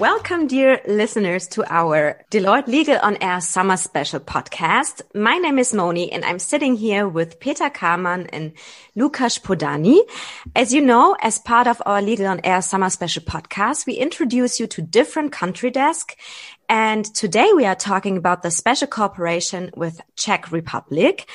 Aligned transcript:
Welcome, 0.00 0.46
dear 0.46 0.80
listeners, 0.88 1.46
to 1.48 1.62
our 1.70 2.24
Deloitte 2.30 2.68
Legal 2.68 2.98
on 3.02 3.18
Air 3.20 3.42
Summer 3.42 3.76
Special 3.76 4.18
podcast. 4.18 5.02
My 5.14 5.36
name 5.36 5.58
is 5.58 5.74
Moni 5.74 6.10
and 6.10 6.24
I'm 6.24 6.38
sitting 6.38 6.74
here 6.74 7.06
with 7.06 7.38
Peter 7.38 7.68
Karmann 7.68 8.26
and 8.32 8.54
Lukas 8.96 9.36
Poddany. 9.36 10.00
As 10.56 10.72
you 10.72 10.80
know, 10.80 11.18
as 11.20 11.38
part 11.38 11.66
of 11.66 11.82
our 11.84 12.00
Legal 12.00 12.28
on 12.28 12.40
Air 12.44 12.62
Summer 12.62 12.88
Special 12.88 13.22
podcast, 13.22 13.84
we 13.84 13.92
introduce 13.92 14.58
you 14.58 14.66
to 14.68 14.80
different 14.80 15.32
country 15.32 15.70
desk. 15.70 16.16
And 16.66 17.04
today 17.04 17.50
we 17.54 17.66
are 17.66 17.74
talking 17.74 18.16
about 18.16 18.42
the 18.42 18.50
special 18.50 18.88
cooperation 18.88 19.70
with 19.76 20.00
Czech 20.16 20.50
Republic. 20.50 21.28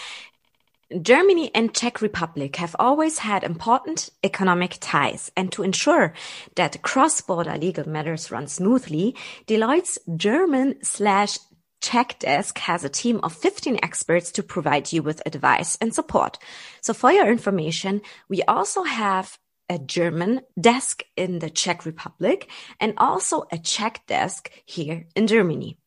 Germany 1.02 1.50
and 1.56 1.74
Czech 1.74 2.02
Republic 2.02 2.58
have 2.58 2.76
always 2.78 3.18
had 3.20 3.44
important 3.44 4.12
economic 4.24 4.78
ties, 4.80 5.32
and 5.36 5.52
to 5.52 5.64
ensure 5.64 6.14
that 6.56 6.82
cross-border 6.84 7.58
legal 7.58 7.90
matters 7.90 8.30
run 8.30 8.48
smoothly, 8.48 9.16
Deloitte's 9.48 9.98
German 10.16 10.76
slash 10.84 11.40
Czech 11.82 12.20
desk 12.20 12.60
has 12.60 12.84
a 12.84 12.90
team 12.90 13.20
of 13.24 13.34
15 13.34 13.80
experts 13.82 14.32
to 14.32 14.44
provide 14.44 14.94
you 14.94 15.02
with 15.02 15.22
advice 15.26 15.78
and 15.82 15.94
support. 15.94 16.38
So 16.82 16.94
for 16.94 17.12
your 17.12 17.30
information, 17.30 18.02
we 18.30 18.44
also 18.44 18.84
have 18.84 19.38
a 19.70 19.80
German 19.80 20.42
desk 20.60 21.04
in 21.16 21.40
the 21.40 21.50
Czech 21.50 21.86
Republic 21.86 22.50
and 22.80 22.94
also 22.98 23.46
a 23.52 23.58
Czech 23.58 24.06
desk 24.08 24.52
here 24.66 25.08
in 25.16 25.26
Germany. 25.28 25.78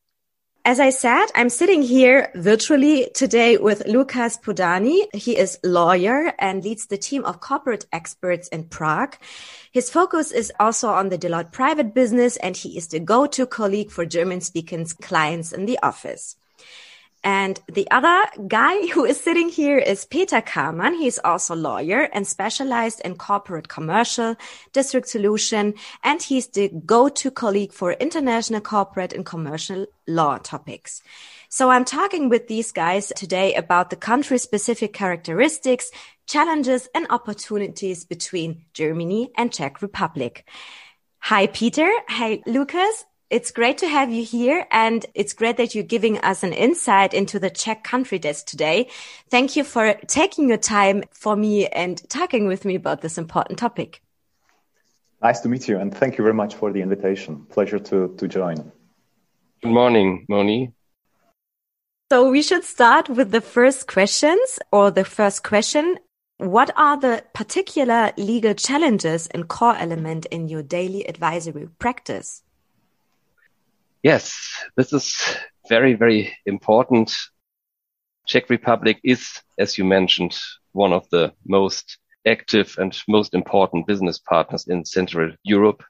As 0.65 0.79
I 0.79 0.89
said, 0.89 1.27
I'm 1.35 1.49
sitting 1.49 1.81
here 1.81 2.31
virtually 2.35 3.09
today 3.13 3.55
with 3.57 3.87
Lukas 3.87 4.37
Poddany. 4.37 5.07
He 5.13 5.37
is 5.37 5.57
lawyer 5.63 6.33
and 6.37 6.63
leads 6.63 6.87
the 6.87 6.97
team 6.97 7.23
of 7.23 7.39
corporate 7.39 7.85
experts 7.93 8.49
in 8.49 8.65
Prague. 8.65 9.15
His 9.71 9.89
focus 9.89 10.31
is 10.31 10.51
also 10.59 10.89
on 10.89 11.09
the 11.09 11.17
Deloitte 11.17 11.53
private 11.53 11.93
business 11.93 12.35
and 12.37 12.57
he 12.57 12.77
is 12.77 12.89
the 12.89 12.99
go-to 12.99 13.45
colleague 13.45 13.89
for 13.89 14.05
German 14.05 14.41
speaking 14.41 14.85
clients 15.01 15.53
in 15.53 15.65
the 15.65 15.79
office. 15.81 16.35
And 17.23 17.59
the 17.67 17.89
other 17.91 18.25
guy 18.47 18.87
who 18.93 19.05
is 19.05 19.19
sitting 19.19 19.49
here 19.49 19.77
is 19.77 20.05
Peter 20.05 20.41
Karmann. 20.41 20.97
He's 20.97 21.19
also 21.19 21.53
a 21.53 21.55
lawyer 21.55 22.09
and 22.13 22.27
specialized 22.27 23.01
in 23.01 23.15
corporate 23.15 23.67
commercial 23.67 24.35
district 24.73 25.07
solution. 25.07 25.73
And 26.03 26.21
he's 26.21 26.47
the 26.47 26.69
go-to 26.85 27.31
colleague 27.31 27.73
for 27.73 27.93
international 27.93 28.61
corporate 28.61 29.13
and 29.13 29.25
commercial 29.25 29.85
law 30.07 30.37
topics. 30.37 31.01
So 31.49 31.71
I'm 31.71 31.85
talking 31.85 32.29
with 32.29 32.47
these 32.47 32.71
guys 32.71 33.11
today 33.15 33.55
about 33.55 33.89
the 33.89 33.95
country 33.95 34.37
specific 34.37 34.93
characteristics, 34.93 35.91
challenges 36.27 36.87
and 36.93 37.07
opportunities 37.09 38.05
between 38.05 38.65
Germany 38.73 39.31
and 39.35 39.51
Czech 39.51 39.81
Republic. 39.81 40.47
Hi, 41.21 41.47
Peter. 41.47 41.91
Hi, 42.07 42.41
Lukas. 42.45 43.05
It's 43.29 43.51
great 43.51 43.77
to 43.79 43.87
have 43.87 44.09
you 44.11 44.23
here 44.23 44.65
and 44.71 45.05
it's 45.13 45.33
great 45.33 45.57
that 45.57 45.75
you're 45.75 45.83
giving 45.83 46.17
us 46.17 46.41
an 46.41 46.51
insight 46.51 47.13
into 47.13 47.37
the 47.37 47.51
Czech 47.51 47.83
country 47.83 48.17
desk 48.17 48.47
today. 48.47 48.89
Thank 49.29 49.55
you 49.55 49.63
for 49.63 49.93
taking 50.07 50.49
your 50.49 50.57
time 50.57 51.03
for 51.11 51.35
me 51.35 51.67
and 51.67 52.01
talking 52.09 52.47
with 52.47 52.65
me 52.65 52.73
about 52.73 53.01
this 53.01 53.19
important 53.19 53.59
topic. 53.59 54.01
Nice 55.21 55.41
to 55.41 55.49
meet 55.49 55.67
you 55.67 55.77
and 55.77 55.95
thank 55.95 56.17
you 56.17 56.23
very 56.23 56.33
much 56.33 56.55
for 56.55 56.71
the 56.73 56.81
invitation. 56.81 57.45
Pleasure 57.51 57.77
to, 57.77 58.15
to 58.17 58.27
join. 58.27 58.71
Good 59.61 59.73
morning, 59.73 60.25
Moni. 60.27 60.73
So 62.11 62.31
we 62.31 62.41
should 62.41 62.63
start 62.63 63.09
with 63.09 63.29
the 63.29 63.41
first 63.41 63.87
questions 63.87 64.57
or 64.71 64.89
the 64.89 65.05
first 65.05 65.43
question. 65.43 65.99
What 66.37 66.71
are 66.75 66.99
the 66.99 67.23
particular 67.35 68.11
legal 68.17 68.55
challenges 68.55 69.27
and 69.27 69.47
core 69.47 69.75
element 69.75 70.25
in 70.31 70.47
your 70.47 70.63
daily 70.63 71.07
advisory 71.07 71.67
practice? 71.77 72.41
Yes, 74.03 74.63
this 74.77 74.93
is 74.93 75.13
very, 75.67 75.93
very 75.93 76.33
important. 76.45 77.11
Czech 78.25 78.49
Republic 78.49 78.97
is, 79.03 79.41
as 79.57 79.77
you 79.77 79.83
mentioned, 79.83 80.39
one 80.71 80.93
of 80.93 81.09
the 81.09 81.33
most 81.45 81.97
active 82.25 82.75
and 82.77 82.97
most 83.09 83.33
important 83.33 83.87
business 83.87 84.17
partners 84.17 84.67
in 84.67 84.85
Central 84.85 85.31
Europe 85.43 85.83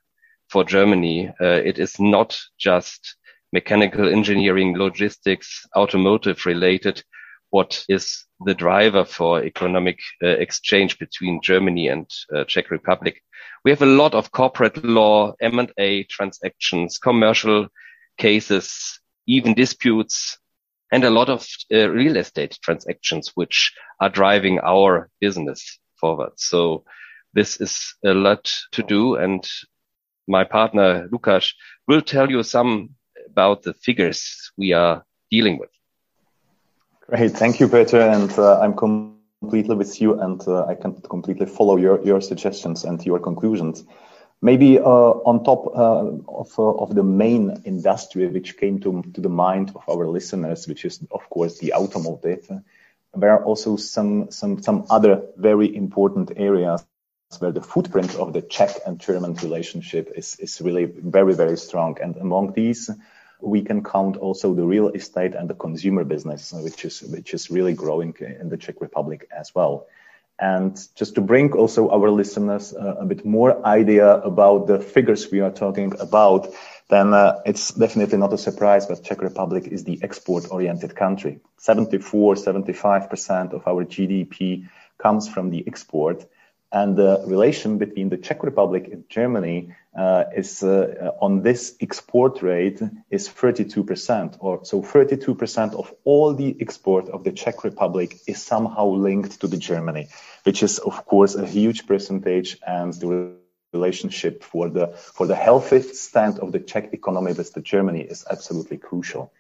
for 0.48 0.64
Germany. 0.64 1.30
Uh, 1.40 1.62
it 1.64 1.78
is 1.78 2.00
not 2.00 2.40
just 2.58 3.16
mechanical 3.53 4.09
engineering, 4.09 4.75
logistics, 4.75 5.68
automotive 5.75 6.46
related. 6.48 7.03
What 7.52 7.84
is 7.90 8.25
the 8.44 8.56
driver 8.56 9.06
for 9.06 9.44
economic 9.44 10.00
uh, 10.24 10.30
exchange 10.30 10.98
between 10.98 11.42
Germany 11.44 11.90
and 11.90 12.09
uh, 12.36 12.44
Czech 12.46 12.72
Republic? 12.72 13.22
We 13.64 13.72
have 13.72 13.84
a 13.84 13.98
lot 14.02 14.16
of 14.16 14.31
corporate 14.31 14.84
law, 14.84 15.34
M&A 15.42 16.03
transactions, 16.06 16.98
commercial 16.98 17.68
cases, 18.19 19.00
even 19.25 19.56
disputes, 19.56 20.38
and 20.91 21.03
a 21.03 21.09
lot 21.09 21.30
of 21.30 21.47
uh, 21.74 21.90
real 21.90 22.18
estate 22.18 22.57
transactions, 22.62 23.31
which 23.35 23.74
are 24.00 24.09
driving 24.09 24.59
our 24.59 25.09
business 25.19 25.80
forward. 26.00 26.31
So 26.35 26.84
this 27.34 27.62
is 27.62 27.96
a 28.06 28.13
lot 28.13 28.52
to 28.72 28.84
do. 28.84 29.16
And 29.16 29.47
my 30.28 30.44
partner, 30.44 31.07
Lukas, 31.12 31.53
will 31.88 32.02
tell 32.02 32.30
you 32.30 32.44
some 32.44 32.90
about 33.28 33.63
the 33.63 33.74
figures 33.74 34.51
we 34.57 34.74
are 34.74 35.03
dealing 35.31 35.59
with. 35.59 35.69
Great. 37.07 37.31
Thank 37.31 37.59
you, 37.59 37.68
Peter. 37.68 38.01
And 38.01 38.31
uh, 38.38 38.59
I'm 38.59 38.74
completely 38.74 39.75
with 39.75 40.01
you 40.01 40.19
and 40.19 40.41
uh, 40.47 40.66
I 40.66 40.75
can 40.75 41.01
completely 41.01 41.46
follow 41.46 41.78
your, 41.78 42.01
your 42.03 42.22
suggestions 42.22 42.84
and 42.84 43.03
your 43.06 43.19
conclusions. 43.19 43.84
Maybe 44.42 44.80
uh, 44.80 44.84
on 44.84 45.44
top 45.44 45.68
uh, 45.68 46.32
of, 46.32 46.58
uh, 46.58 46.84
of 46.84 46.96
the 46.96 47.04
main 47.04 47.62
industry 47.66 48.28
which 48.28 48.58
came 48.58 48.80
to, 48.80 49.04
to 49.14 49.22
the 49.22 49.30
mind 49.30 49.74
of 49.76 49.84
our 49.90 50.08
listeners, 50.08 50.68
which 50.68 50.86
is 50.86 51.00
of 51.12 51.30
course 51.30 51.60
the 51.60 51.74
automotive, 51.74 52.50
there 53.16 53.32
are 53.32 53.44
also 53.44 53.76
some, 53.76 54.32
some, 54.32 54.62
some 54.62 54.86
other 54.90 55.24
very 55.36 55.76
important 55.76 56.32
areas 56.38 56.86
where 57.40 57.52
the 57.52 57.62
footprint 57.62 58.16
of 58.16 58.34
the 58.34 58.42
Czech 58.42 58.72
and 58.86 59.00
German 59.00 59.36
relationship 59.36 60.12
is, 60.16 60.36
is 60.40 60.62
really 60.62 60.86
very, 60.86 61.34
very 61.36 61.58
strong. 61.58 61.98
And 62.02 62.16
among 62.18 62.54
these, 62.54 62.90
we 63.42 63.62
can 63.62 63.84
count 63.84 64.18
also 64.18 64.54
the 64.54 64.66
real 64.66 64.90
estate 64.90 65.36
and 65.36 65.50
the 65.50 65.54
consumer 65.54 66.04
business, 66.04 66.52
which 66.52 66.86
is, 66.86 67.02
which 67.02 67.34
is 67.34 67.52
really 67.52 67.74
growing 67.74 68.16
in 68.20 68.50
the 68.50 68.58
Czech 68.58 68.82
Republic 68.82 69.28
as 69.36 69.54
well. 69.54 69.88
And 70.40 70.80
just 70.96 71.16
to 71.16 71.22
bring 71.22 71.52
also 71.52 71.90
our 71.90 72.10
listeners 72.10 72.74
uh, 72.74 72.96
a 73.00 73.06
bit 73.06 73.26
more 73.26 73.66
idea 73.66 74.08
about 74.08 74.68
the 74.68 74.80
figures 74.80 75.30
we 75.30 75.42
are 75.42 75.52
talking 75.52 75.94
about, 76.00 76.48
then 76.90 77.14
uh, 77.14 77.42
it's 77.46 77.74
definitely 77.74 78.18
not 78.18 78.34
a 78.34 78.38
surprise 78.38 78.88
that 78.88 79.04
Czech 79.04 79.22
Republic 79.22 79.68
is 79.68 79.84
the 79.84 80.00
export-oriented 80.02 80.96
country. 80.96 81.40
74, 81.58 82.36
75% 82.36 83.54
of 83.54 83.68
our 83.68 83.84
GDP 83.84 84.68
comes 84.98 85.28
from 85.28 85.50
the 85.50 85.64
export. 85.68 86.26
And 86.72 86.96
the 86.96 87.24
relation 87.25 87.80
between 87.80 88.09
the 88.09 88.18
Czech 88.18 88.44
Republic 88.44 88.90
and 88.91 89.09
Germany 89.09 89.74
uh, 89.97 90.25
is 90.35 90.62
uh, 90.62 91.12
on 91.19 91.41
this 91.41 91.75
export 91.81 92.44
rate 92.44 92.80
is 93.09 93.28
32%, 93.28 94.38
or 94.40 94.63
so 94.63 94.81
32% 94.81 95.74
of 95.74 95.91
all 96.03 96.35
the 96.35 96.56
export 96.62 97.09
of 97.09 97.24
the 97.24 97.31
Czech 97.31 97.63
Republic 97.63 98.19
is 98.28 98.41
somehow 98.41 98.85
linked 98.85 99.41
to 99.41 99.47
the 99.47 99.57
Germany, 99.57 100.09
which 100.44 100.62
is 100.62 100.78
of 100.78 101.06
course 101.06 101.34
a 101.34 101.46
huge 101.46 101.88
percentage 101.88 102.57
and 102.66 102.94
the 102.94 103.34
relationship 103.74 104.44
for 104.44 104.69
the 104.69 104.88
for 104.88 105.28
the 105.28 105.36
healthy 105.36 105.81
stand 105.81 106.40
of 106.40 106.51
the 106.51 106.59
Czech 106.59 106.94
economy 106.94 107.34
with 107.34 107.53
the 107.53 107.62
Germany 107.62 108.01
is 108.01 108.25
absolutely 108.30 108.78
crucial. 108.78 109.31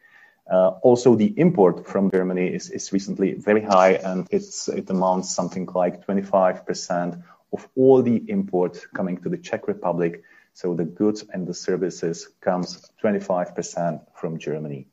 Uh, 0.51 0.69
also, 0.81 1.15
the 1.15 1.33
import 1.37 1.87
from 1.87 2.09
Germany 2.09 2.47
is, 2.47 2.69
is 2.69 2.91
recently 2.91 3.33
very 3.33 3.61
high, 3.61 3.93
and 3.93 4.27
it 4.31 4.89
amounts 4.89 5.33
something 5.33 5.67
like 5.75 6.05
25% 6.05 7.23
of 7.53 7.67
all 7.75 8.01
the 8.01 8.23
import 8.29 8.85
coming 8.95 9.17
to 9.21 9.29
the 9.29 9.37
Czech 9.37 9.67
Republic. 9.67 10.23
So 10.53 10.73
the 10.73 10.85
goods 10.85 11.23
and 11.31 11.47
the 11.47 11.53
services 11.53 12.29
comes 12.41 12.89
25% 13.03 14.01
from 14.15 14.39
Germany. 14.39 14.87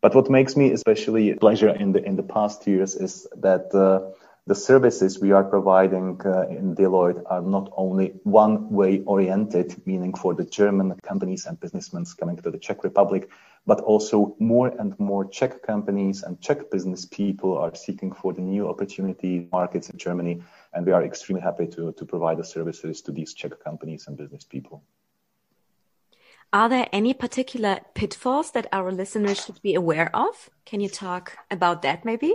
But 0.00 0.14
what 0.14 0.30
makes 0.30 0.54
me 0.56 0.70
especially 0.72 1.34
pleasure 1.34 1.70
in 1.70 1.92
the 1.92 2.04
in 2.04 2.16
the 2.16 2.22
past 2.22 2.66
years 2.66 2.94
is 2.94 3.26
that 3.36 3.74
uh, 3.74 4.12
the 4.46 4.54
services 4.54 5.18
we 5.18 5.32
are 5.32 5.44
providing 5.44 6.20
uh, 6.26 6.46
in 6.48 6.74
Deloitte 6.74 7.22
are 7.26 7.40
not 7.40 7.72
only 7.76 8.12
one 8.24 8.70
way 8.70 9.02
oriented, 9.06 9.74
meaning 9.86 10.12
for 10.12 10.34
the 10.34 10.44
German 10.44 10.94
companies 11.02 11.46
and 11.46 11.58
businessmen 11.58 12.04
coming 12.18 12.36
to 12.36 12.50
the 12.50 12.58
Czech 12.58 12.84
Republic, 12.84 13.30
but 13.66 13.80
also 13.80 14.36
more 14.38 14.68
and 14.68 14.98
more 15.00 15.24
Czech 15.24 15.62
companies 15.62 16.22
and 16.22 16.38
Czech 16.42 16.70
business 16.70 17.06
people 17.06 17.56
are 17.56 17.74
seeking 17.74 18.12
for 18.12 18.34
the 18.34 18.42
new 18.42 18.68
opportunity 18.68 19.48
markets 19.50 19.88
in 19.88 19.96
Germany. 19.96 20.42
And 20.74 20.84
we 20.84 20.92
are 20.92 21.02
extremely 21.02 21.40
happy 21.40 21.66
to, 21.68 21.92
to 21.92 22.04
provide 22.04 22.36
the 22.36 22.44
services 22.44 23.00
to 23.02 23.12
these 23.12 23.32
Czech 23.32 23.58
companies 23.64 24.06
and 24.08 24.16
business 24.18 24.44
people. 24.44 24.82
Are 26.52 26.68
there 26.68 26.88
any 26.92 27.14
particular 27.14 27.80
pitfalls 27.94 28.50
that 28.50 28.66
our 28.72 28.92
listeners 28.92 29.42
should 29.42 29.62
be 29.62 29.74
aware 29.74 30.14
of? 30.14 30.50
Can 30.66 30.80
you 30.80 30.90
talk 30.90 31.38
about 31.50 31.80
that 31.80 32.04
maybe? 32.04 32.34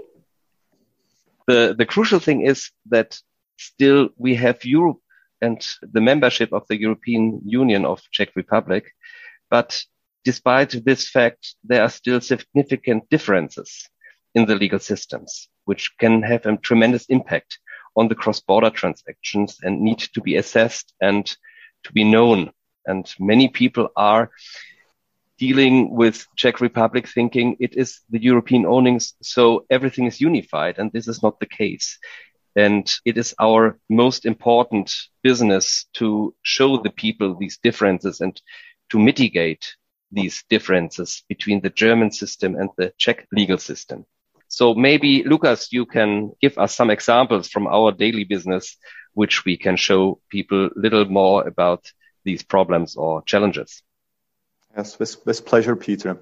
The, 1.50 1.74
the 1.76 1.86
crucial 1.86 2.20
thing 2.20 2.46
is 2.46 2.70
that 2.90 3.20
still 3.58 4.10
we 4.18 4.36
have 4.36 4.64
Europe 4.64 5.00
and 5.42 5.66
the 5.82 6.02
membership 6.02 6.54
of 6.54 6.68
the 6.68 6.80
European 6.80 7.42
Union 7.44 7.86
of 7.86 8.04
Czech 8.12 8.36
Republic. 8.36 8.86
But 9.50 9.84
despite 10.24 10.86
this 10.86 11.10
fact, 11.10 11.56
there 11.64 11.82
are 11.82 11.90
still 11.90 12.22
significant 12.22 13.10
differences 13.10 13.90
in 14.36 14.46
the 14.46 14.56
legal 14.56 14.78
systems, 14.78 15.50
which 15.66 15.98
can 15.98 16.22
have 16.22 16.46
a 16.46 16.58
tremendous 16.58 17.06
impact 17.08 17.58
on 17.96 18.10
the 18.10 18.16
cross-border 18.16 18.70
transactions 18.70 19.58
and 19.64 19.82
need 19.82 20.00
to 20.14 20.22
be 20.22 20.36
assessed 20.36 20.94
and 21.02 21.26
to 21.84 21.94
be 21.94 22.04
known. 22.04 22.52
And 22.86 23.12
many 23.20 23.48
people 23.48 23.90
are 23.96 24.30
dealing 25.40 25.96
with 25.96 26.28
Czech 26.36 26.60
Republic 26.60 27.08
thinking 27.08 27.56
it 27.60 27.76
is 27.76 28.02
the 28.10 28.22
European 28.22 28.66
ownings, 28.66 29.14
so 29.22 29.66
everything 29.70 30.06
is 30.06 30.22
unified. 30.22 30.78
And 30.78 30.92
this 30.92 31.08
is 31.08 31.24
not 31.24 31.40
the 31.40 31.46
case. 31.46 31.98
And 32.56 32.92
it 33.06 33.18
is 33.18 33.34
our 33.40 33.80
most 33.90 34.26
important 34.26 34.94
business 35.24 35.86
to 35.94 36.36
show 36.42 36.78
the 36.78 36.90
people 36.90 37.36
these 37.36 37.58
differences 37.64 38.20
and 38.20 38.40
to 38.90 39.00
mitigate 39.00 39.66
these 40.12 40.44
differences 40.50 41.24
between 41.30 41.62
the 41.62 41.70
German 41.70 42.12
system 42.12 42.56
and 42.56 42.70
the 42.78 42.92
Czech 42.98 43.26
legal 43.32 43.58
system. 43.58 44.06
So 44.50 44.74
maybe 44.74 45.24
Lukas, 45.24 45.72
you 45.72 45.86
can 45.86 46.32
give 46.42 46.58
us 46.58 46.76
some 46.76 46.90
examples 46.90 47.48
from 47.50 47.68
our 47.68 47.92
daily 47.92 48.26
business, 48.26 48.76
which 49.14 49.46
we 49.46 49.56
can 49.58 49.78
show 49.78 50.20
people 50.30 50.70
little 50.76 51.06
more 51.06 51.48
about 51.48 51.92
these 52.26 52.44
problems 52.44 52.96
or 52.96 53.22
challenges. 53.24 53.84
Yes, 54.80 54.98
with, 54.98 55.18
with 55.26 55.46
pleasure, 55.46 55.76
Peter. 55.76 56.22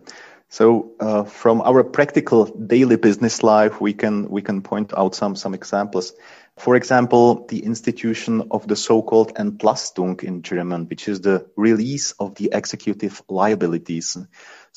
So 0.50 0.94
uh, 1.00 1.25
from 1.25 1.62
our 1.62 1.83
practical 1.83 2.45
daily 2.45 2.95
business 2.95 3.44
life, 3.44 3.80
we 3.80 3.94
can 3.94 4.30
we 4.30 4.42
can 4.42 4.63
point 4.63 4.94
out 4.98 5.13
some 5.13 5.36
some 5.36 5.54
examples. 5.54 6.13
For 6.57 6.75
example, 6.75 7.45
the 7.45 7.59
institution 7.59 8.48
of 8.50 8.68
the 8.68 8.75
so-called 8.75 9.36
Entlastung 9.36 10.24
in 10.24 10.42
German, 10.42 10.88
which 10.88 11.07
is 11.07 11.21
the 11.21 11.45
release 11.56 12.13
of 12.13 12.33
the 12.33 12.50
executive 12.51 13.21
liabilities. 13.30 14.18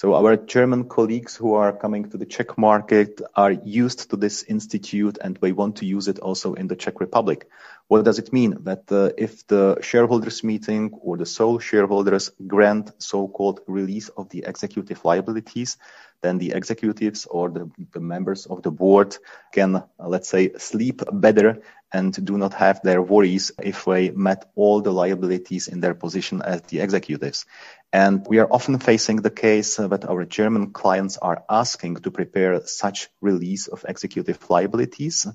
So 0.01 0.15
our 0.15 0.35
German 0.35 0.89
colleagues 0.89 1.37
who 1.37 1.53
are 1.53 1.77
coming 1.77 2.09
to 2.09 2.17
the 2.17 2.25
Czech 2.25 2.57
market 2.57 3.21
are 3.37 3.53
used 3.53 4.09
to 4.09 4.17
this 4.17 4.43
institute 4.45 5.19
and 5.21 5.37
they 5.37 5.53
want 5.53 5.77
to 5.77 5.85
use 5.85 6.09
it 6.09 6.19
also 6.21 6.55
in 6.55 6.69
the 6.69 6.75
Czech 6.75 7.01
Republic. 7.01 7.51
What 7.89 8.07
does 8.07 8.19
it 8.19 8.33
mean? 8.33 8.57
That 8.61 8.91
uh, 8.91 9.11
if 9.19 9.47
the 9.47 9.77
shareholders 9.83 10.43
meeting 10.43 10.91
or 11.03 11.19
the 11.19 11.27
sole 11.27 11.59
shareholders 11.59 12.31
grant 12.47 12.93
so-called 12.97 13.61
release 13.67 14.09
of 14.09 14.31
the 14.31 14.45
executive 14.47 15.05
liabilities, 15.05 15.77
then 16.23 16.39
the 16.39 16.53
executives 16.53 17.27
or 17.27 17.49
the, 17.51 17.71
the 17.93 18.01
members 18.01 18.47
of 18.47 18.63
the 18.63 18.71
board 18.71 19.17
can, 19.53 19.83
let's 19.99 20.29
say, 20.29 20.53
sleep 20.59 21.03
better 21.13 21.63
and 21.93 22.25
do 22.25 22.39
not 22.39 22.55
have 22.55 22.81
their 22.83 23.03
worries 23.03 23.51
if 23.63 23.85
they 23.85 24.11
met 24.11 24.51
all 24.55 24.81
the 24.81 24.93
liabilities 24.93 25.69
in 25.69 25.81
their 25.81 25.95
position 25.95 26.41
as 26.43 26.63
the 26.63 26.81
executives. 26.81 27.47
And 27.93 28.25
we 28.29 28.39
are 28.39 28.53
often 28.53 28.79
facing 28.79 29.17
the 29.17 29.31
case 29.31 29.77
that 29.77 30.05
our 30.05 30.25
German 30.25 30.73
clients 30.73 31.19
are 31.19 31.43
asking 31.49 31.97
to 31.97 32.11
prepare 32.11 32.61
such 32.65 33.09
release 33.21 33.67
of 33.67 33.85
executive 33.89 34.49
liabilities, 34.49 35.27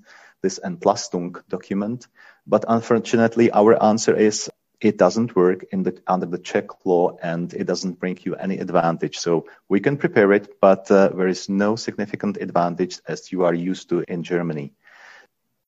this 0.42 0.60
Entlastung 0.64 1.42
document. 1.50 2.08
But 2.48 2.66
unfortunately, 2.68 3.52
our 3.52 3.82
answer 3.84 4.16
is 4.16 4.50
it 4.82 4.98
doesn't 4.98 5.36
work 5.36 5.66
in 5.72 5.84
the, 5.84 6.02
under 6.08 6.26
the 6.26 6.38
Czech 6.38 6.86
law 6.86 7.18
and 7.22 7.54
it 7.54 7.66
doesn't 7.66 8.00
bring 8.00 8.18
you 8.24 8.36
any 8.36 8.58
advantage. 8.58 9.18
So 9.18 9.46
we 9.70 9.80
can 9.80 9.98
prepare 9.98 10.32
it, 10.34 10.60
but 10.60 10.90
uh, 10.92 11.10
there 11.10 11.28
is 11.28 11.50
no 11.50 11.76
significant 11.76 12.38
advantage 12.38 13.00
as 13.08 13.32
you 13.32 13.46
are 13.46 13.54
used 13.54 13.90
to 13.90 14.04
in 14.08 14.24
Germany. 14.24 14.74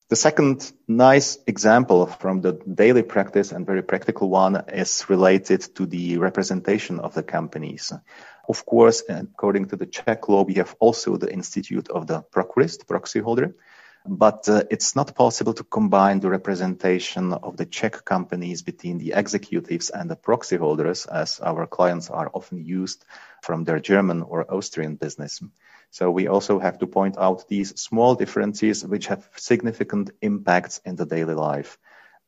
The 0.08 0.16
second 0.16 0.72
nice 0.86 1.36
example 1.46 2.06
from 2.06 2.40
the 2.40 2.52
daily 2.52 3.02
practice 3.02 3.52
and 3.52 3.66
very 3.66 3.82
practical 3.82 4.30
one 4.30 4.56
is 4.68 5.04
related 5.10 5.60
to 5.74 5.84
the 5.84 6.16
representation 6.16 6.98
of 6.98 7.12
the 7.12 7.22
companies. 7.22 7.92
Of 8.48 8.64
course, 8.64 9.02
according 9.06 9.68
to 9.68 9.76
the 9.76 9.84
Czech 9.84 10.26
law, 10.30 10.44
we 10.44 10.54
have 10.54 10.74
also 10.80 11.18
the 11.18 11.30
institute 11.30 11.90
of 11.90 12.06
the 12.06 12.22
procurist, 12.22 12.88
proxy 12.88 13.20
holder, 13.20 13.54
but 14.08 14.48
uh, 14.48 14.62
it's 14.70 14.96
not 14.96 15.14
possible 15.14 15.52
to 15.54 15.64
combine 15.64 16.20
the 16.20 16.30
representation 16.30 17.32
of 17.32 17.56
the 17.56 17.66
Czech 17.66 18.04
companies 18.04 18.62
between 18.62 18.98
the 18.98 19.12
executives 19.12 19.90
and 19.90 20.10
the 20.10 20.16
proxy 20.16 20.56
holders 20.56 21.06
as 21.06 21.40
our 21.40 21.66
clients 21.66 22.10
are 22.10 22.30
often 22.32 22.64
used 22.64 23.04
from 23.42 23.64
their 23.64 23.80
German 23.80 24.22
or 24.22 24.52
Austrian 24.52 24.96
business. 24.96 25.42
So 25.90 26.10
we 26.10 26.28
also 26.28 26.58
have 26.58 26.78
to 26.78 26.86
point 26.86 27.16
out 27.18 27.48
these 27.48 27.80
small 27.80 28.14
differences 28.14 28.84
which 28.84 29.06
have 29.06 29.28
significant 29.36 30.10
impacts 30.20 30.80
in 30.84 30.96
the 30.96 31.06
daily 31.06 31.34
life. 31.34 31.78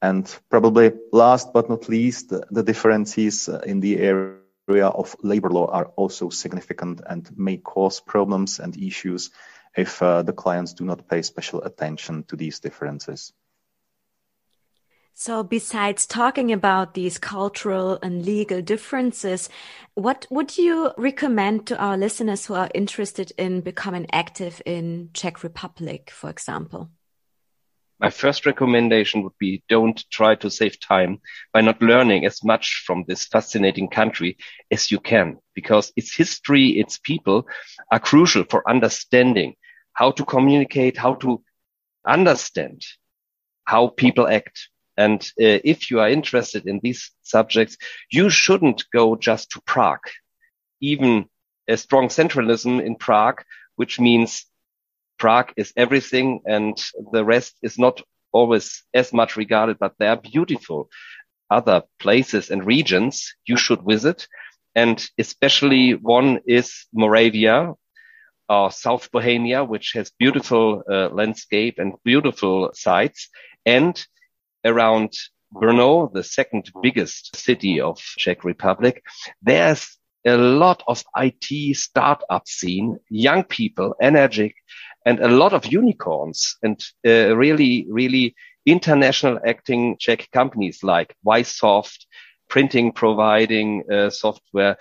And 0.03 0.25
probably 0.51 0.93
last 1.13 1.53
but 1.53 1.69
not 1.69 1.89
least, 1.89 2.31
the 2.31 2.63
differences 2.63 3.49
in 3.49 3.81
the 3.81 3.99
area 3.99 4.87
of 4.87 5.17
labor 5.23 5.51
law 5.51 5.67
are 5.67 5.87
also 5.97 6.31
significant 6.31 7.03
and 7.07 7.29
may 7.37 7.59
cause 7.59 8.01
problems 8.01 8.61
and 8.61 8.77
issues 8.77 9.31
if 9.77 10.03
uh, 10.03 10.23
the 10.23 10.33
clients 10.33 10.75
do 10.75 10.85
not 10.85 11.09
pay 11.09 11.23
special 11.23 11.63
attention 11.63 12.25
to 12.25 12.37
these 12.37 12.61
differences. 12.61 13.33
So 15.15 15.43
besides 15.43 16.07
talking 16.07 16.51
about 16.51 16.95
these 16.95 17.19
cultural 17.19 17.99
and 18.03 18.25
legal 18.25 18.63
differences, 18.63 19.51
what 19.95 20.27
would 20.31 20.57
you 20.57 20.93
recommend 20.97 21.67
to 21.67 21.79
our 21.79 21.99
listeners 21.99 22.47
who 22.47 22.55
are 22.55 22.71
interested 22.75 23.31
in 23.37 23.61
becoming 23.61 24.07
active 24.13 24.63
in 24.65 25.11
Czech 25.13 25.43
Republic, 25.43 26.11
for 26.11 26.31
example? 26.31 26.91
My 28.01 28.11
first 28.11 28.47
recommendation 28.47 29.23
would 29.23 29.37
be 29.39 29.63
don't 29.69 30.03
try 30.11 30.35
to 30.37 30.51
save 30.51 30.81
time 30.81 31.21
by 31.53 31.61
not 31.61 31.83
learning 31.83 32.25
as 32.25 32.43
much 32.43 32.83
from 32.87 33.05
this 33.07 33.27
fascinating 33.27 33.89
country 33.89 34.39
as 34.71 34.91
you 34.91 34.99
can, 34.99 35.39
because 35.55 35.93
its 35.97 36.15
history, 36.15 36.71
its 36.71 36.99
people 36.99 37.47
are 37.93 38.01
crucial 38.01 38.45
for 38.45 38.69
understanding 38.69 39.55
how 39.93 40.13
to 40.13 40.25
communicate, 40.25 40.97
how 40.97 41.15
to 41.15 41.43
understand 42.07 42.83
how 43.65 43.89
people 43.89 44.27
act 44.27 44.69
and 45.01 45.23
uh, 45.41 45.65
if 45.65 45.91
you 45.91 46.01
are 46.01 46.11
interested 46.11 46.67
in 46.67 46.79
these 46.83 47.11
subjects, 47.23 47.79
you 48.11 48.29
shouldn't 48.29 48.85
go 48.93 49.17
just 49.17 49.51
to 49.53 49.63
Prague. 49.63 50.09
Even 50.83 51.25
a 51.67 51.79
strong 51.79 52.09
centralism 52.09 52.85
in 52.85 52.97
Prague, 52.97 53.43
which 53.77 53.99
means 53.99 54.45
Prague 55.21 55.53
is 55.57 55.73
everything 55.77 56.41
and 56.47 56.77
the 57.13 57.25
rest 57.25 57.57
is 57.63 57.79
not 57.79 58.03
always 58.33 58.83
as 58.95 59.13
much 59.13 59.37
regarded, 59.37 59.79
but 59.79 59.95
there 59.99 60.11
are 60.11 60.17
beautiful 60.17 60.89
other 61.51 61.83
places 61.99 62.51
and 62.51 62.67
regions 62.67 63.35
you 63.47 63.57
should 63.57 63.83
visit. 63.87 64.27
And 64.75 65.05
especially 65.19 65.95
one 65.95 66.41
is 66.47 66.87
Moravia, 66.93 67.75
or 68.49 68.73
South 68.73 69.11
Bohemia, 69.13 69.65
which 69.65 69.93
has 69.95 70.11
beautiful 70.19 70.83
uh, 70.91 71.09
landscape 71.11 71.79
and 71.79 71.95
beautiful 72.05 72.71
sites. 72.75 73.29
And 73.65 73.95
around 74.65 75.13
Brno, 75.55 76.13
the 76.13 76.25
second 76.25 76.71
biggest 76.83 77.37
city 77.37 77.81
of 77.81 77.99
Czech 78.19 78.45
Republic, 78.45 79.03
there's 79.41 79.97
a 80.27 80.37
lot 80.37 80.83
of 80.87 81.05
IT 81.17 81.77
startup 81.77 82.47
scene, 82.47 82.99
young 83.09 83.45
people, 83.45 83.95
energetic, 84.03 84.57
and 85.05 85.21
a 85.21 85.29
lot 85.29 85.53
of 85.53 85.67
unicorns 85.67 86.57
and 86.63 86.83
uh, 87.07 87.35
really, 87.37 87.87
really 87.89 88.35
international 88.67 89.39
acting 89.47 89.97
Czech 89.99 90.29
companies 90.33 90.83
like 90.83 91.15
Y 91.25 91.43
Soft, 91.43 92.07
printing 92.49 92.93
providing 92.93 93.85
uh, 93.91 94.11
software, 94.11 94.77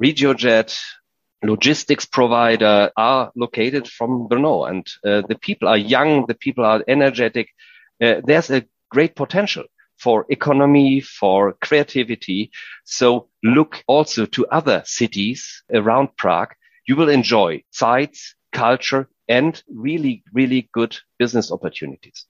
Regiojet, 0.00 0.76
logistics 1.42 2.04
provider 2.04 2.90
are 2.96 3.30
located 3.36 3.88
from 3.88 4.28
Brno 4.28 4.68
and 4.68 4.86
uh, 5.04 5.26
the 5.28 5.38
people 5.38 5.68
are 5.68 5.76
young, 5.76 6.26
the 6.26 6.34
people 6.34 6.64
are 6.64 6.82
energetic. 6.88 7.48
Uh, 8.02 8.16
there's 8.24 8.50
a 8.50 8.64
great 8.90 9.14
potential 9.14 9.64
for 9.98 10.26
economy, 10.28 11.00
for 11.00 11.54
creativity. 11.62 12.50
So 12.84 13.28
look 13.42 13.82
also 13.86 14.26
to 14.26 14.46
other 14.48 14.82
cities 14.84 15.62
around 15.72 16.16
Prague. 16.16 16.54
You 16.86 16.96
will 16.96 17.08
enjoy 17.08 17.62
sites, 17.70 18.34
culture, 18.52 19.08
and 19.28 19.62
really, 19.68 20.22
really 20.32 20.68
good 20.72 20.96
business 21.18 21.50
opportunities. 21.50 22.26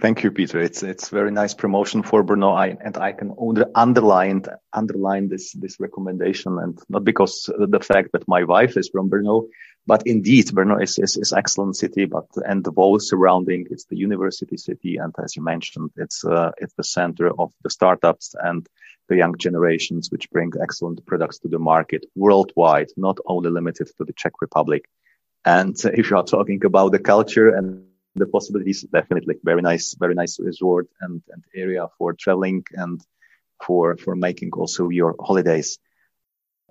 Thank 0.00 0.22
you, 0.22 0.30
Peter. 0.30 0.60
It's 0.60 0.84
it's 0.84 1.08
very 1.08 1.32
nice 1.32 1.54
promotion 1.54 2.04
for 2.04 2.22
Brno, 2.22 2.56
I, 2.56 2.76
and 2.80 2.96
I 2.96 3.10
can 3.10 3.34
underline 3.74 4.44
underline 4.72 5.28
this 5.28 5.52
this 5.52 5.80
recommendation, 5.80 6.56
and 6.60 6.78
not 6.88 7.02
because 7.02 7.50
the 7.58 7.80
fact 7.80 8.12
that 8.12 8.28
my 8.28 8.44
wife 8.44 8.76
is 8.76 8.90
from 8.90 9.10
Brno, 9.10 9.48
but 9.88 10.04
indeed 10.06 10.46
Brno 10.46 10.80
is 10.80 11.00
is, 11.00 11.16
is 11.16 11.32
excellent 11.32 11.76
city, 11.76 12.04
but 12.04 12.26
and 12.46 12.62
the 12.62 12.70
whole 12.70 13.00
surrounding, 13.00 13.66
it's 13.72 13.86
the 13.86 13.96
university 13.96 14.56
city, 14.56 14.98
and 14.98 15.12
as 15.20 15.34
you 15.34 15.42
mentioned, 15.42 15.90
it's 15.96 16.24
uh, 16.24 16.52
it's 16.58 16.74
the 16.74 16.84
center 16.84 17.32
of 17.36 17.52
the 17.64 17.70
startups 17.70 18.36
and 18.40 18.68
the 19.08 19.16
young 19.16 19.36
generations, 19.36 20.12
which 20.12 20.30
bring 20.30 20.52
excellent 20.62 21.04
products 21.06 21.40
to 21.40 21.48
the 21.48 21.58
market 21.58 22.06
worldwide, 22.14 22.90
not 22.96 23.18
only 23.26 23.50
limited 23.50 23.88
to 23.96 24.04
the 24.04 24.12
Czech 24.12 24.34
Republic. 24.40 24.84
And 25.44 25.76
if 25.94 26.10
you 26.10 26.16
are 26.16 26.24
talking 26.24 26.64
about 26.64 26.92
the 26.92 26.98
culture 26.98 27.54
and 27.54 27.84
the 28.14 28.26
possibilities 28.26 28.82
definitely 28.92 29.36
very 29.44 29.62
nice 29.62 29.94
very 29.94 30.14
nice 30.14 30.40
resort 30.40 30.88
and, 31.00 31.22
and 31.28 31.44
area 31.54 31.86
for 31.98 32.14
traveling 32.14 32.64
and 32.72 33.00
for, 33.64 33.96
for 33.96 34.14
making 34.14 34.50
also 34.52 34.88
your 34.88 35.14
holidays. 35.20 35.78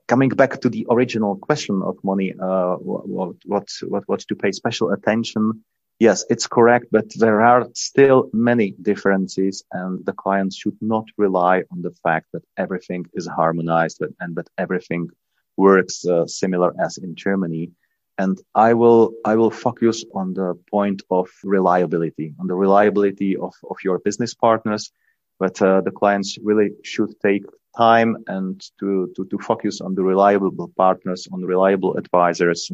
Coming 0.07 0.29
back 0.29 0.61
to 0.61 0.69
the 0.69 0.87
original 0.89 1.35
question 1.35 1.81
of 1.83 1.97
Moni, 2.03 2.33
uh, 2.33 2.75
what, 2.75 3.35
what, 3.45 3.67
what, 3.87 4.03
what 4.07 4.19
to 4.21 4.35
pay 4.35 4.51
special 4.51 4.91
attention. 4.91 5.63
Yes, 5.99 6.23
it's 6.29 6.47
correct, 6.47 6.85
but 6.91 7.11
there 7.15 7.41
are 7.41 7.67
still 7.73 8.29
many 8.31 8.71
differences 8.81 9.63
and 9.71 10.05
the 10.05 10.13
clients 10.13 10.55
should 10.55 10.77
not 10.79 11.05
rely 11.17 11.63
on 11.71 11.81
the 11.81 11.91
fact 12.03 12.27
that 12.33 12.43
everything 12.55 13.05
is 13.15 13.27
harmonized 13.27 14.01
and 14.19 14.35
that 14.35 14.47
everything 14.57 15.09
works 15.57 16.05
uh, 16.05 16.25
similar 16.27 16.71
as 16.79 16.97
in 16.97 17.15
Germany. 17.15 17.71
And 18.17 18.39
I 18.55 18.73
will, 18.73 19.13
I 19.23 19.35
will 19.35 19.51
focus 19.51 20.03
on 20.13 20.33
the 20.33 20.55
point 20.71 21.03
of 21.09 21.29
reliability, 21.43 22.33
on 22.39 22.47
the 22.47 22.55
reliability 22.55 23.37
of, 23.37 23.53
of 23.69 23.77
your 23.83 23.99
business 23.99 24.33
partners. 24.33 24.91
But 25.39 25.61
uh, 25.61 25.81
the 25.81 25.91
clients 25.91 26.37
really 26.41 26.71
should 26.83 27.19
take 27.21 27.45
time 27.77 28.23
and 28.27 28.59
to, 28.79 29.13
to, 29.15 29.25
to 29.25 29.37
focus 29.37 29.81
on 29.81 29.93
the 29.93 30.03
reliable 30.03 30.71
partners, 30.75 31.27
on 31.31 31.43
reliable 31.43 31.95
advisors, 31.95 32.71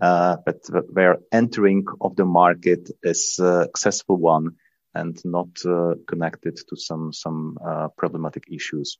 uh, 0.00 0.36
but 0.44 0.58
where 0.92 1.18
entering 1.30 1.84
of 2.00 2.16
the 2.16 2.24
market 2.24 2.90
is 3.02 3.38
a 3.38 3.64
successful 3.64 4.16
one 4.16 4.56
and 4.92 5.20
not 5.24 5.48
uh, 5.64 5.94
connected 6.08 6.58
to 6.68 6.76
some, 6.76 7.12
some 7.12 7.58
uh, 7.64 7.88
problematic 7.96 8.44
issues. 8.50 8.98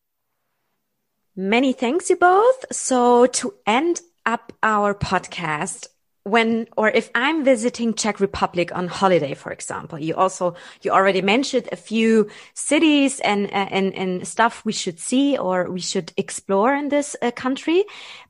Many 1.35 1.73
thanks 1.73 2.11
you 2.11 2.17
both. 2.17 2.65
So 2.71 3.27
to 3.27 3.55
end 3.67 4.01
up 4.31 4.53
our 4.63 4.95
podcast, 4.95 5.89
when 6.23 6.69
or 6.77 6.89
if 6.89 7.11
I'm 7.15 7.45
visiting 7.45 7.95
Czech 7.95 8.21
Republic 8.21 8.71
on 8.73 8.87
holiday, 8.87 9.35
for 9.35 9.51
example, 9.51 9.99
you 9.99 10.15
also 10.15 10.55
you 10.83 10.93
already 10.93 11.23
mentioned 11.23 11.69
a 11.73 11.77
few 11.77 12.29
cities 12.55 13.21
and 13.21 13.53
and 13.53 13.93
and 13.95 14.29
stuff 14.29 14.65
we 14.65 14.73
should 14.73 15.01
see 15.01 15.37
or 15.37 15.71
we 15.71 15.81
should 15.81 16.13
explore 16.17 16.75
in 16.75 16.89
this 16.91 17.17
uh, 17.21 17.33
country. 17.33 17.85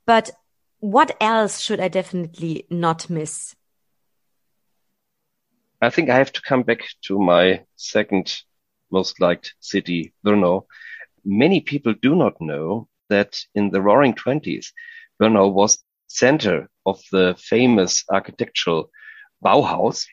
But 0.06 0.30
what 0.78 1.16
else 1.20 1.60
should 1.60 1.80
I 1.80 1.88
definitely 1.88 2.64
not 2.70 3.10
miss? 3.10 3.54
I 5.82 5.90
think 5.90 6.08
I 6.08 6.16
have 6.16 6.32
to 6.32 6.42
come 6.42 6.62
back 6.62 6.80
to 7.06 7.18
my 7.18 7.64
second 7.76 8.42
most 8.90 9.20
liked 9.20 9.54
city, 9.60 10.14
Brno. 10.24 10.64
Many 11.24 11.60
people 11.60 11.94
do 12.00 12.14
not 12.14 12.40
know 12.40 12.88
that 13.08 13.44
in 13.54 13.70
the 13.70 13.82
Roaring 13.82 14.14
Twenties, 14.14 14.72
Brno 15.20 15.52
was 15.52 15.78
center 16.10 16.68
of 16.84 17.00
the 17.12 17.34
famous 17.38 18.04
architectural 18.10 18.90
Bauhaus 19.44 20.06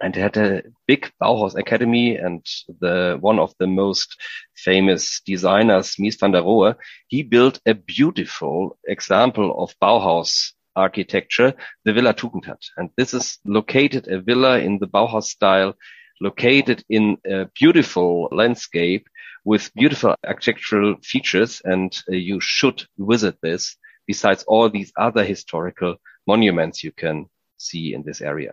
and 0.00 0.16
had 0.16 0.36
a 0.36 0.62
big 0.86 1.12
Bauhaus 1.22 1.54
Academy 1.54 2.16
and 2.16 2.44
the 2.80 3.18
one 3.20 3.38
of 3.38 3.52
the 3.58 3.66
most 3.66 4.16
famous 4.56 5.20
designers, 5.26 5.96
Mies 5.96 6.18
van 6.18 6.32
der 6.32 6.40
Rohe, 6.40 6.74
he 7.08 7.22
built 7.22 7.60
a 7.66 7.74
beautiful 7.74 8.78
example 8.88 9.62
of 9.62 9.74
Bauhaus 9.80 10.52
architecture, 10.74 11.52
the 11.84 11.92
Villa 11.92 12.14
Tugendhat. 12.14 12.62
And 12.78 12.88
this 12.96 13.12
is 13.12 13.38
located 13.44 14.08
a 14.08 14.20
villa 14.20 14.58
in 14.58 14.78
the 14.78 14.88
Bauhaus 14.88 15.24
style, 15.24 15.74
located 16.20 16.82
in 16.88 17.18
a 17.26 17.46
beautiful 17.54 18.28
landscape 18.32 19.06
with 19.44 19.72
beautiful 19.74 20.14
architectural 20.26 20.96
features. 21.02 21.60
And 21.64 21.92
uh, 22.08 22.14
you 22.14 22.40
should 22.40 22.84
visit 22.98 23.36
this 23.42 23.76
besides 24.10 24.44
all 24.52 24.68
these 24.70 24.92
other 25.06 25.24
historical 25.32 25.92
monuments 26.26 26.82
you 26.84 26.92
can 27.02 27.16
see 27.56 27.94
in 27.94 28.02
this 28.02 28.20
area. 28.20 28.52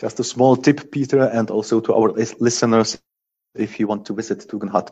Just 0.00 0.20
a 0.20 0.24
small 0.24 0.56
tip, 0.56 0.90
Peter, 0.90 1.22
and 1.38 1.50
also 1.50 1.80
to 1.80 1.94
our 1.94 2.10
listeners. 2.40 2.98
If 3.54 3.78
you 3.78 3.86
want 3.86 4.06
to 4.06 4.14
visit 4.14 4.46
Tugendhat 4.48 4.88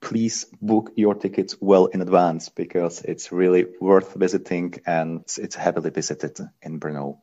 please 0.00 0.46
book 0.62 0.90
your 0.96 1.14
tickets 1.14 1.54
well 1.60 1.86
in 1.94 2.00
advance 2.00 2.48
because 2.62 3.02
it's 3.02 3.30
really 3.32 3.66
worth 3.80 4.14
visiting 4.14 4.74
and 4.86 5.20
it's 5.44 5.56
heavily 5.64 5.90
visited 5.90 6.40
in 6.62 6.80
Brno. 6.80 7.18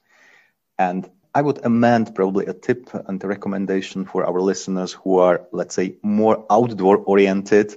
And 0.77 1.09
I 1.33 1.41
would 1.41 1.65
amend 1.65 2.13
probably 2.13 2.45
a 2.45 2.53
tip 2.53 2.93
and 3.07 3.23
a 3.23 3.27
recommendation 3.27 4.05
for 4.05 4.25
our 4.25 4.39
listeners 4.39 4.93
who 4.93 5.17
are, 5.17 5.41
let's 5.51 5.73
say, 5.75 5.97
more 6.03 6.45
outdoor 6.49 6.97
oriented 6.97 7.73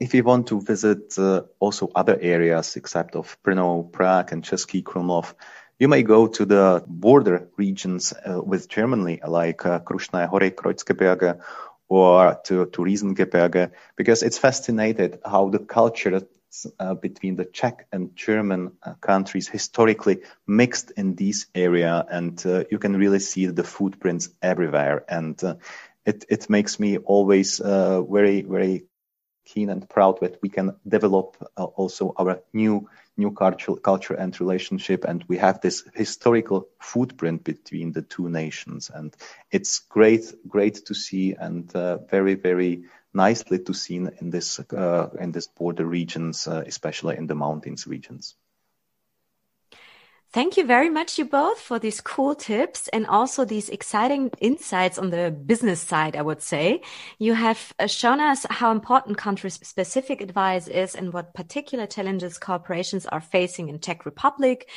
if 0.00 0.14
you 0.14 0.24
want 0.24 0.46
to 0.48 0.60
visit 0.60 1.18
uh, 1.18 1.42
also 1.60 1.90
other 1.94 2.18
areas 2.20 2.76
except 2.76 3.14
of 3.14 3.36
Brno, 3.44 3.92
Prague, 3.92 4.32
and 4.32 4.42
Český 4.42 4.82
Krumlov, 4.82 5.34
you 5.78 5.88
may 5.88 6.02
go 6.02 6.26
to 6.26 6.44
the 6.46 6.82
border 6.86 7.48
regions 7.56 8.12
uh, 8.12 8.40
with 8.42 8.68
Germany, 8.68 9.20
like 9.26 9.64
uh, 9.64 9.80
Krušné 9.80 10.26
hory, 10.26 10.50
Erzgebirge, 10.50 11.40
or 11.88 12.40
to, 12.44 12.66
to 12.66 12.82
Riesengebirge, 12.82 13.72
because 13.96 14.22
it's 14.22 14.38
fascinating 14.38 15.18
how 15.24 15.50
the 15.50 15.58
culture 15.58 16.22
uh, 16.78 16.94
between 16.94 17.36
the 17.36 17.44
Czech 17.44 17.86
and 17.92 18.16
German 18.16 18.72
uh, 18.82 18.94
countries 18.94 19.48
historically 19.48 20.22
mixed 20.46 20.92
in 20.92 21.14
this 21.14 21.46
area, 21.54 22.04
and 22.10 22.44
uh, 22.46 22.64
you 22.70 22.78
can 22.78 22.96
really 22.96 23.20
see 23.20 23.46
the 23.46 23.64
footprints 23.64 24.30
everywhere. 24.42 25.04
And 25.08 25.42
uh, 25.44 25.54
it 26.04 26.24
it 26.28 26.50
makes 26.50 26.80
me 26.80 26.98
always 26.98 27.60
uh, 27.60 28.02
very 28.02 28.42
very 28.42 28.84
keen 29.52 29.70
and 29.70 29.88
proud 29.88 30.20
that 30.20 30.38
we 30.42 30.48
can 30.48 30.76
develop 30.86 31.36
uh, 31.56 31.64
also 31.64 32.14
our 32.16 32.40
new 32.52 32.88
new 33.16 33.32
culture, 33.32 33.74
culture 33.74 34.14
and 34.14 34.40
relationship. 34.40 35.04
And 35.04 35.24
we 35.28 35.36
have 35.38 35.60
this 35.60 35.84
historical 35.94 36.68
footprint 36.78 37.44
between 37.44 37.92
the 37.92 38.02
two 38.02 38.28
nations. 38.30 38.90
And 38.94 39.14
it's 39.50 39.80
great 39.80 40.24
great 40.48 40.86
to 40.86 40.94
see 40.94 41.34
and 41.34 41.74
uh, 41.74 41.98
very 42.10 42.34
very 42.34 42.84
nicely 43.12 43.58
to 43.58 43.74
see 43.74 43.96
in 43.96 44.30
this 44.30 44.60
uh, 44.60 45.08
in 45.18 45.32
this 45.32 45.48
border 45.48 45.84
regions 45.84 46.46
uh, 46.46 46.62
especially 46.66 47.16
in 47.16 47.26
the 47.26 47.34
mountains 47.34 47.86
regions 47.86 48.36
Thank 50.32 50.56
you 50.56 50.64
very 50.64 50.88
much, 50.88 51.18
you 51.18 51.24
both, 51.24 51.58
for 51.58 51.80
these 51.80 52.00
cool 52.00 52.36
tips 52.36 52.86
and 52.92 53.04
also 53.04 53.44
these 53.44 53.68
exciting 53.68 54.30
insights 54.40 54.96
on 54.96 55.10
the 55.10 55.32
business 55.32 55.80
side, 55.80 56.14
I 56.14 56.22
would 56.22 56.40
say. 56.40 56.82
You 57.18 57.34
have 57.34 57.72
uh, 57.80 57.88
shown 57.88 58.20
us 58.20 58.46
how 58.48 58.70
important 58.70 59.18
country 59.18 59.50
specific 59.50 60.20
advice 60.20 60.68
is 60.68 60.94
and 60.94 61.12
what 61.12 61.34
particular 61.34 61.88
challenges 61.88 62.38
corporations 62.38 63.06
are 63.06 63.20
facing 63.20 63.70
in 63.70 63.80
Czech 63.80 64.06
Republic 64.06 64.68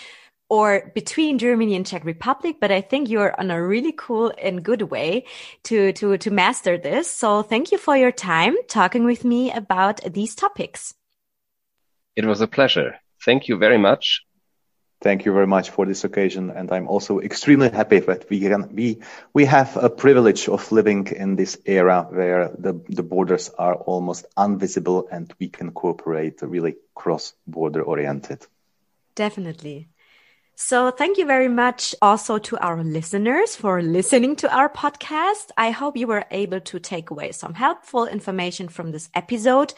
or 0.49 0.91
between 0.95 1.37
Germany 1.37 1.75
and 1.75 1.85
Czech 1.85 2.03
Republic. 2.03 2.55
But 2.59 2.71
I 2.71 2.81
think 2.81 3.07
you're 3.07 3.39
on 3.39 3.51
a 3.51 3.63
really 3.63 3.93
cool 3.95 4.33
and 4.41 4.63
good 4.63 4.81
way 4.81 5.25
to, 5.65 5.93
to, 5.93 6.17
to 6.17 6.31
master 6.31 6.79
this. 6.79 7.11
So 7.11 7.43
thank 7.43 7.71
you 7.71 7.77
for 7.77 7.95
your 7.95 8.11
time 8.11 8.55
talking 8.67 9.05
with 9.05 9.23
me 9.23 9.51
about 9.51 10.01
these 10.13 10.33
topics. 10.33 10.95
It 12.15 12.25
was 12.25 12.41
a 12.41 12.47
pleasure. 12.47 12.95
Thank 13.23 13.47
you 13.47 13.57
very 13.59 13.77
much. 13.77 14.22
Thank 15.03 15.25
you 15.25 15.33
very 15.33 15.47
much 15.47 15.71
for 15.71 15.85
this 15.85 16.05
occasion. 16.05 16.49
And 16.49 16.71
I'm 16.71 16.87
also 16.87 17.19
extremely 17.19 17.69
happy 17.69 17.99
that 17.99 18.29
we 18.29 18.39
can 18.39 18.73
we 18.73 19.01
we 19.33 19.43
have 19.43 19.75
a 19.75 19.89
privilege 19.89 20.47
of 20.47 20.71
living 20.71 21.07
in 21.07 21.35
this 21.35 21.57
era 21.65 22.07
where 22.09 22.49
the, 22.57 22.73
the 22.87 23.03
borders 23.03 23.49
are 23.49 23.75
almost 23.75 24.25
invisible 24.37 25.09
and 25.11 25.33
we 25.39 25.49
can 25.49 25.71
cooperate 25.71 26.41
really 26.41 26.77
cross 26.95 27.33
border 27.45 27.81
oriented. 27.81 28.47
Definitely. 29.15 29.89
So 30.55 30.91
thank 30.91 31.17
you 31.17 31.25
very 31.25 31.47
much 31.47 31.95
also 31.99 32.37
to 32.37 32.57
our 32.59 32.83
listeners 32.83 33.55
for 33.55 33.81
listening 33.81 34.35
to 34.37 34.55
our 34.55 34.69
podcast. 34.69 35.49
I 35.57 35.71
hope 35.71 35.97
you 35.97 36.05
were 36.05 36.25
able 36.29 36.61
to 36.61 36.79
take 36.79 37.09
away 37.09 37.31
some 37.31 37.55
helpful 37.55 38.05
information 38.05 38.67
from 38.67 38.91
this 38.91 39.09
episode. 39.15 39.73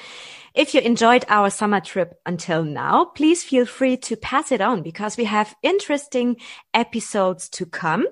If 0.54 0.74
you 0.74 0.82
enjoyed 0.82 1.24
our 1.30 1.50
summer 1.50 1.80
trip 1.80 2.20
until 2.26 2.64
now, 2.64 3.06
please 3.06 3.42
feel 3.42 3.66
free 3.66 3.96
to 3.98 4.18
pass 4.18 4.52
it 4.52 4.60
on 4.60 4.84
because 4.84 5.16
we 5.16 5.24
have 5.24 5.56
interesting 5.64 6.38
episodes 6.74 7.48
to 7.50 7.66
come. 7.66 8.06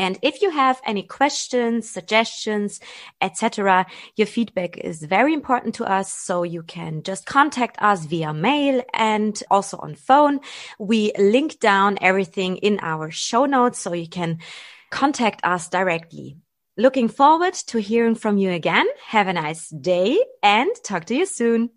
And 0.00 0.18
if 0.22 0.40
you 0.40 0.50
have 0.50 0.80
any 0.86 1.02
questions, 1.02 1.90
suggestions, 1.90 2.80
etc., 3.20 3.84
your 4.16 4.26
feedback 4.26 4.78
is 4.78 5.02
very 5.02 5.34
important 5.34 5.74
to 5.74 5.84
us. 5.84 6.10
So 6.10 6.42
you 6.42 6.62
can 6.62 7.02
just 7.02 7.26
contact 7.26 7.76
us 7.82 8.06
via 8.06 8.32
mail 8.32 8.82
and 8.94 9.38
also 9.50 9.76
on 9.76 9.94
phone. 9.96 10.40
We 10.78 11.12
link 11.18 11.60
down 11.60 11.98
everything 12.00 12.56
in 12.56 12.78
our 12.80 13.10
show 13.10 13.44
notes 13.44 13.78
so 13.78 13.92
you 13.92 14.08
can 14.08 14.38
contact 14.88 15.44
us 15.44 15.68
directly. 15.68 16.38
Looking 16.78 17.08
forward 17.08 17.52
to 17.66 17.76
hearing 17.78 18.14
from 18.14 18.38
you 18.38 18.52
again. 18.52 18.86
Have 19.08 19.28
a 19.28 19.34
nice 19.34 19.68
day 19.68 20.18
and 20.42 20.70
talk 20.82 21.04
to 21.06 21.14
you 21.14 21.26
soon. 21.26 21.68